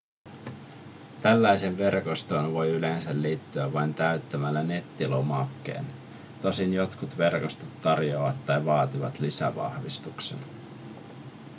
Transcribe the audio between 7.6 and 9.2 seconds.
tarjoavat tai vaativat